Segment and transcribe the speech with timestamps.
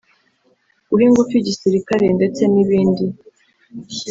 [0.87, 3.05] guha ingufu igisirikare ndetse n’ibindi